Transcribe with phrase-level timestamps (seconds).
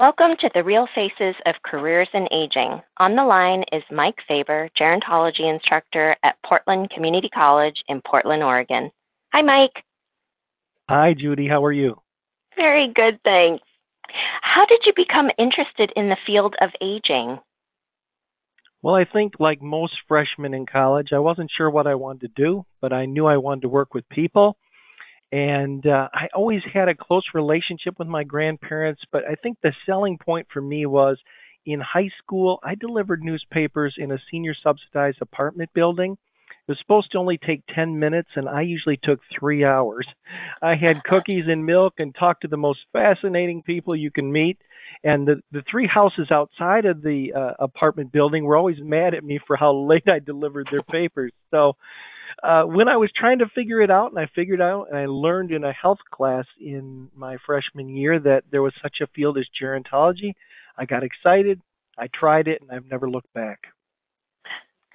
[0.00, 2.80] Welcome to the Real Faces of Careers in Aging.
[2.96, 8.90] On the line is Mike Faber, gerontology instructor at Portland Community College in Portland, Oregon.
[9.34, 9.84] Hi, Mike.
[10.88, 11.46] Hi, Judy.
[11.46, 12.00] How are you?
[12.56, 13.62] Very good, thanks.
[14.40, 17.38] How did you become interested in the field of aging?
[18.80, 22.42] Well, I think like most freshmen in college, I wasn't sure what I wanted to
[22.42, 24.56] do, but I knew I wanted to work with people
[25.32, 29.72] and uh, I always had a close relationship with my grandparents, but I think the
[29.86, 31.18] selling point for me was
[31.66, 36.16] in high school, I delivered newspapers in a senior subsidized apartment building.
[36.50, 40.06] It was supposed to only take 10 minutes, and I usually took three hours.
[40.62, 44.58] I had cookies and milk and talked to the most fascinating people you can meet.
[45.04, 49.24] And the, the three houses outside of the uh, apartment building were always mad at
[49.24, 51.32] me for how late I delivered their papers.
[51.50, 51.74] So
[52.42, 55.06] uh, when I was trying to figure it out, and I figured out, and I
[55.06, 59.38] learned in a health class in my freshman year that there was such a field
[59.38, 60.32] as gerontology,
[60.78, 61.60] I got excited.
[61.98, 63.58] I tried it, and I've never looked back.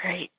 [0.00, 0.30] Great.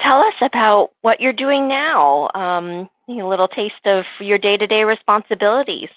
[0.00, 2.30] Tell us about what you're doing now.
[2.34, 5.90] Um, a little taste of your day-to-day responsibilities.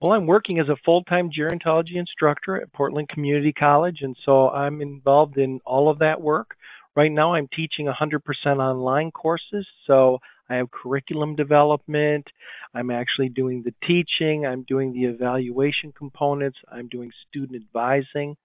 [0.00, 4.80] Well, I'm working as a full-time gerontology instructor at Portland Community College, and so I'm
[4.80, 6.56] involved in all of that work.
[6.96, 8.20] Right now, I'm teaching 100%
[8.58, 12.26] online courses, so I have curriculum development.
[12.74, 14.46] I'm actually doing the teaching.
[14.46, 16.58] I'm doing the evaluation components.
[16.70, 18.36] I'm doing student advising.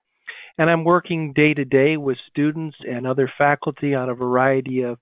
[0.57, 4.97] And I'm working day to day with students and other faculty on a variety of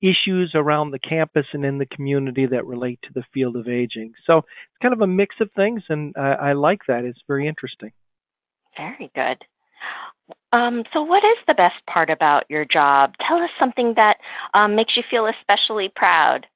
[0.00, 4.12] issues around the campus and in the community that relate to the field of aging.
[4.26, 7.04] So it's kind of a mix of things, and I, I like that.
[7.04, 7.92] It's very interesting.
[8.76, 9.38] Very good.
[10.52, 13.14] Um, so, what is the best part about your job?
[13.26, 14.18] Tell us something that
[14.54, 16.46] um, makes you feel especially proud.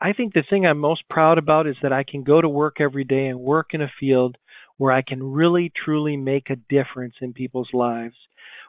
[0.00, 2.80] I think the thing I'm most proud about is that I can go to work
[2.80, 4.36] every day and work in a field
[4.76, 8.16] where I can really truly make a difference in people's lives.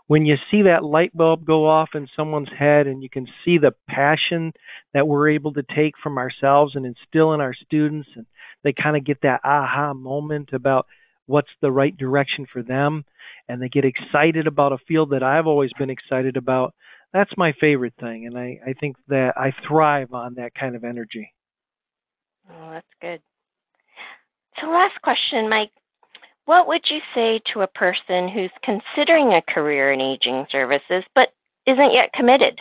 [0.05, 3.57] When you see that light bulb go off in someone's head and you can see
[3.57, 4.53] the passion
[4.93, 8.27] that we're able to take from ourselves and instill in our students, and
[8.63, 10.85] they kind of get that aha moment about
[11.25, 13.05] what's the right direction for them
[13.47, 16.73] and they get excited about a field that I've always been excited about,
[17.11, 18.25] that's my favorite thing.
[18.25, 21.33] And I, I think that I thrive on that kind of energy.
[22.49, 23.21] Oh, that's good.
[24.59, 25.71] So, last question, Mike.
[26.45, 31.29] What would you say to a person who's considering a career in aging services but
[31.65, 32.59] isn't yet committed?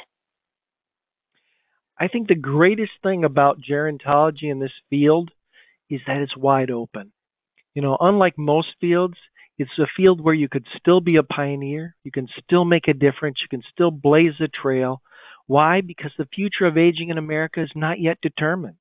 [1.98, 5.30] I think the greatest thing about gerontology in this field
[5.90, 7.11] is that it's wide open.
[7.74, 9.16] You know, unlike most fields,
[9.58, 12.94] it's a field where you could still be a pioneer, you can still make a
[12.94, 15.02] difference, you can still blaze a trail.
[15.46, 15.80] Why?
[15.80, 18.76] Because the future of aging in America is not yet determined.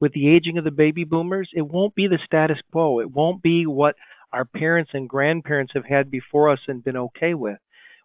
[0.00, 3.00] With the aging of the baby boomers, it won't be the status quo.
[3.00, 3.96] It won't be what
[4.32, 7.58] our parents and grandparents have had before us and been okay with.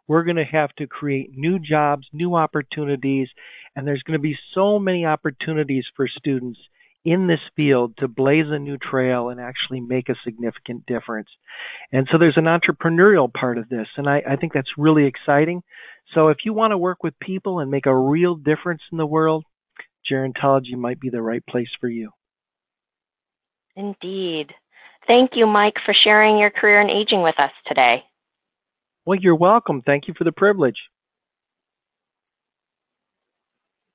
[0.07, 3.29] We're going to have to create new jobs, new opportunities,
[3.75, 6.59] and there's going to be so many opportunities for students
[7.05, 11.29] in this field to blaze a new trail and actually make a significant difference.
[11.91, 15.61] And so there's an entrepreneurial part of this, and I, I think that's really exciting.
[16.13, 19.05] So if you want to work with people and make a real difference in the
[19.05, 19.45] world,
[20.11, 22.11] gerontology might be the right place for you.
[23.75, 24.47] Indeed.
[25.07, 28.03] Thank you, Mike, for sharing your career in aging with us today.
[29.05, 29.83] Well, you're welcome.
[29.85, 30.77] Thank you for the privilege.